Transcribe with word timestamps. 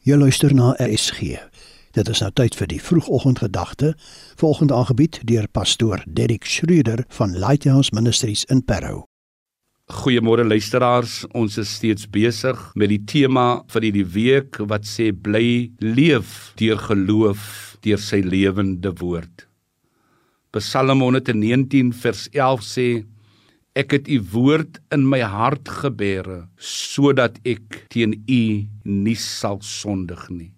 Jy 0.00 0.16
luister 0.16 0.54
na 0.56 0.70
RSG. 0.80 1.34
Dit 1.92 2.08
is 2.08 2.22
nou 2.24 2.30
tyd 2.32 2.54
vir 2.56 2.68
die 2.70 2.78
vroegoggendgedagte, 2.80 3.90
volgende 4.40 4.72
aangebied 4.72 5.18
deur 5.28 5.44
pastoor 5.52 6.00
Derrick 6.08 6.46
Schroeder 6.48 7.02
van 7.18 7.34
Lighthouse 7.36 7.92
Ministries 7.92 8.46
in 8.48 8.62
Parow. 8.64 9.02
Goeiemôre 9.92 10.46
luisteraars, 10.48 11.26
ons 11.36 11.58
is 11.60 11.74
steeds 11.76 12.08
besig 12.08 12.56
met 12.80 12.88
die 12.94 13.02
tema 13.04 13.60
vir 13.74 13.90
hierdie 13.90 14.06
week 14.14 14.62
wat 14.72 14.88
sê 14.88 15.10
bly 15.12 15.68
leef 15.84 16.54
deur 16.56 16.80
geloof 16.80 17.76
deur 17.84 18.00
sy 18.00 18.22
lewende 18.24 18.94
woord. 19.02 19.44
Psalm 20.56 21.04
119 21.04 21.92
vers 21.92 22.24
11 22.32 22.64
sê 22.64 22.88
Ek 23.78 23.92
het 23.94 24.08
u 24.10 24.16
woord 24.32 24.80
in 24.90 25.04
my 25.06 25.20
hart 25.22 25.68
gebeere 25.70 26.48
sodat 26.58 27.36
ek 27.46 27.84
teen 27.94 28.16
u 28.26 28.42
nie 28.82 29.14
sal 29.14 29.60
sondig 29.62 30.24
nie. 30.30 30.50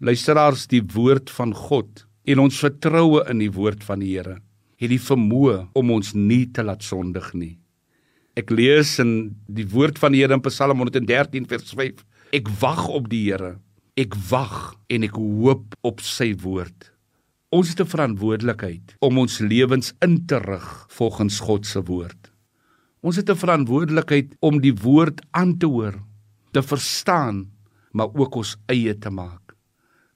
Luisteraars, 0.00 0.64
die 0.72 0.80
woord 0.80 1.28
van 1.36 1.52
God 1.52 2.06
en 2.24 2.40
ons 2.40 2.62
vertroue 2.62 3.26
in 3.28 3.42
die 3.44 3.50
woord 3.52 3.84
van 3.84 4.00
die 4.00 4.14
Here 4.14 4.38
het 4.80 4.88
die 4.88 5.02
vermoë 5.02 5.66
om 5.76 5.92
ons 5.92 6.14
nie 6.16 6.46
te 6.48 6.64
laat 6.64 6.80
sondig 6.80 7.26
nie. 7.36 7.58
Ek 8.40 8.48
lees 8.48 8.94
in 9.02 9.34
die 9.44 9.66
woord 9.68 10.00
van 10.00 10.16
die 10.16 10.22
Here 10.22 10.32
in 10.32 10.40
Psalm 10.46 10.80
113 10.80 11.44
vers 11.50 11.74
5. 11.76 12.00
Ek 12.32 12.48
wag 12.62 12.86
op 12.88 13.10
die 13.12 13.26
Here. 13.26 13.58
Ek 14.00 14.16
wag 14.30 14.78
en 14.88 15.04
ek 15.04 15.20
hoop 15.20 15.76
op 15.84 16.00
sy 16.00 16.32
woord. 16.40 16.88
Ons 17.52 17.74
het 17.74 17.80
'n 17.84 17.92
verantwoordelikheid 17.92 18.96
om 19.00 19.18
ons 19.18 19.40
lewens 19.40 19.92
in 20.00 20.24
te 20.24 20.38
rig 20.38 20.86
volgens 20.88 21.40
God 21.40 21.66
se 21.66 21.82
woord. 21.82 22.29
Ons 23.00 23.16
het 23.16 23.30
'n 23.30 23.36
verantwoordelikheid 23.36 24.36
om 24.40 24.60
die 24.60 24.74
woord 24.74 25.22
aan 25.30 25.56
te 25.56 25.66
hoor, 25.66 25.94
te 26.52 26.62
verstaan, 26.62 27.48
maar 27.92 28.08
ook 28.12 28.34
ons 28.34 28.56
eie 28.66 28.98
te 28.98 29.10
maak. 29.10 29.56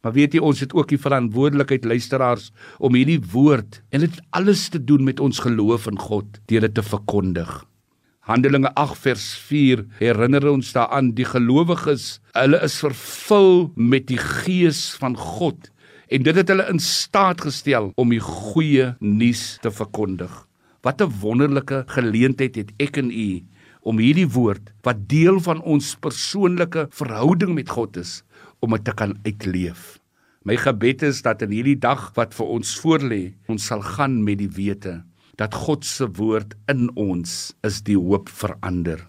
Maar 0.02 0.12
weet 0.12 0.34
jy, 0.34 0.40
ons 0.40 0.60
het 0.60 0.74
ook 0.74 0.88
die 0.88 1.00
verantwoordelikheid 1.00 1.84
luisteraars 1.84 2.52
om 2.78 2.94
hierdie 2.94 3.22
woord 3.32 3.82
en 3.88 4.00
dit 4.00 4.20
alles 4.30 4.68
te 4.68 4.84
doen 4.84 5.04
met 5.04 5.20
ons 5.20 5.38
geloof 5.38 5.86
in 5.86 5.98
God, 5.98 6.26
deur 6.46 6.60
dit 6.60 6.74
te 6.74 6.82
verkondig. 6.82 7.64
Handelinge 8.20 8.74
8 8.74 8.98
vers 8.98 9.34
4 9.48 9.86
herinner 9.98 10.50
ons 10.50 10.72
daaraan 10.72 11.14
die 11.14 11.24
gelowiges, 11.24 12.20
hulle 12.32 12.60
is 12.62 12.78
vervul 12.80 13.72
met 13.76 14.06
die 14.06 14.20
gees 14.20 14.94
van 15.00 15.16
God 15.16 15.70
en 16.08 16.22
dit 16.22 16.36
het 16.36 16.48
hulle 16.48 16.68
in 16.68 16.78
staat 16.78 17.40
gestel 17.40 17.92
om 17.96 18.12
die 18.12 18.20
goeie 18.20 18.94
nuus 19.00 19.58
te 19.62 19.72
verkondig. 19.72 20.44
Wat 20.84 21.00
'n 21.00 21.12
wonderlike 21.20 21.84
geleentheid 21.88 22.54
het 22.60 22.70
ek 22.76 22.96
en 23.00 23.10
u 23.10 23.42
om 23.80 23.98
hierdie 23.98 24.28
woord 24.28 24.72
wat 24.84 25.08
deel 25.08 25.40
van 25.40 25.62
ons 25.62 25.96
persoonlike 25.96 26.86
verhouding 26.90 27.54
met 27.54 27.68
God 27.68 27.96
is 27.96 28.22
om 28.60 28.70
dit 28.70 28.84
te 28.84 28.92
kan 28.92 29.16
uitleef. 29.24 29.98
My 30.44 30.56
gebed 30.56 31.02
is 31.02 31.22
dat 31.22 31.42
in 31.42 31.50
hierdie 31.50 31.78
dag 31.80 32.12
wat 32.16 32.34
vir 32.34 32.46
ons 32.46 32.80
voorlê, 32.80 33.32
ons 33.48 33.66
sal 33.66 33.80
gaan 33.80 34.22
met 34.24 34.38
die 34.38 34.48
wete 34.48 35.02
dat 35.40 35.54
God 35.54 35.84
se 35.84 36.06
woord 36.06 36.54
in 36.68 36.90
ons 37.00 37.54
is 37.64 37.80
die 37.82 37.96
hoop 37.96 38.28
verander. 38.28 39.00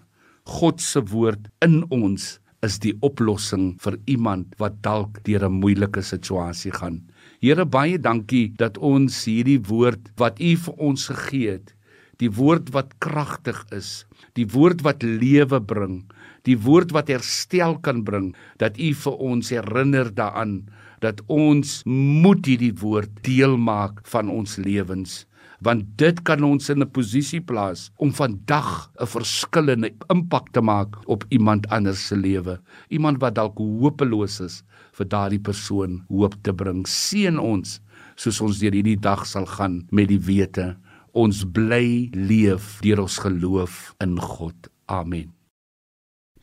God 0.44 0.80
se 0.80 1.02
woord 1.04 1.50
in 1.60 1.84
ons 1.90 2.38
is 2.66 2.80
die 2.82 2.94
oplossing 3.06 3.74
vir 3.84 3.96
iemand 4.10 4.56
wat 4.62 4.82
dalk 4.82 5.22
deur 5.28 5.46
'n 5.46 5.60
moeilike 5.62 6.02
situasie 6.02 6.72
gaan. 6.72 7.02
Here 7.40 7.64
baie 7.64 7.98
dankie 7.98 8.48
dat 8.56 8.78
ons 8.78 9.24
hierdie 9.24 9.60
woord 9.70 10.10
wat 10.16 10.40
U 10.40 10.52
vir 10.64 10.74
ons 10.88 11.06
gegee 11.06 11.50
het, 11.50 11.74
die 12.18 12.30
woord 12.30 12.72
wat 12.72 12.98
kragtig 12.98 13.64
is, 13.70 14.06
die 14.34 14.46
woord 14.46 14.82
wat 14.82 15.02
lewe 15.02 15.60
bring, 15.60 16.04
die 16.44 16.56
woord 16.56 16.92
wat 16.92 17.08
herstel 17.08 17.78
kan 17.78 18.04
bring, 18.04 18.34
dat 18.58 18.78
U 18.78 18.92
vir 18.94 19.16
ons 19.30 19.50
herinner 19.50 20.10
daaraan 20.14 20.66
dat 21.00 21.20
ons 21.28 21.82
moet 21.86 22.46
hierdie 22.46 22.74
woord 22.80 23.10
deel 23.22 23.56
maak 23.56 24.00
van 24.08 24.30
ons 24.32 24.56
lewens 24.56 25.26
want 25.60 25.84
dit 25.96 26.22
kan 26.22 26.44
ons 26.44 26.68
in 26.68 26.82
'n 26.82 26.90
posisie 26.90 27.40
plaas 27.40 27.90
om 27.96 28.12
vandag 28.12 28.90
'n 29.00 29.06
verskillende 29.06 29.90
impak 30.08 30.50
te 30.52 30.60
maak 30.60 30.96
op 31.08 31.24
iemand 31.28 31.68
anders 31.68 32.06
se 32.06 32.16
lewe. 32.16 32.60
Iemand 32.88 33.20
wat 33.20 33.34
dalk 33.34 33.58
hopeloos 33.58 34.40
is, 34.40 34.62
vir 34.92 35.08
daardie 35.08 35.40
persoon 35.40 36.04
hoop 36.08 36.34
te 36.42 36.52
bring. 36.52 36.86
Seën 36.86 37.38
ons 37.38 37.80
soos 38.16 38.40
ons 38.40 38.58
deur 38.58 38.72
hierdie 38.72 39.00
dag 39.00 39.26
sal 39.26 39.46
gaan 39.46 39.86
met 39.90 40.08
die 40.08 40.20
wete 40.20 40.76
ons 41.16 41.44
bly 41.56 42.10
leef 42.12 42.76
deur 42.84 43.06
ons 43.06 43.18
geloof 43.24 43.94
in 44.04 44.18
God. 44.20 44.68
Amen. 44.92 45.32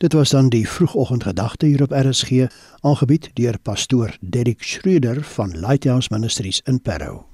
Dit 0.02 0.12
was 0.12 0.34
dan 0.34 0.50
die 0.50 0.66
vroegoggendgedagte 0.68 1.66
hier 1.70 1.84
op 1.86 1.94
RSG, 1.94 2.50
aangebied 2.82 3.30
deur 3.38 3.58
pastoor 3.62 4.16
Derrick 4.20 4.62
Schreuder 4.62 5.22
van 5.36 5.54
Lighthouse 5.60 6.10
Ministries 6.10 6.60
in 6.66 6.82
Parow. 6.82 7.33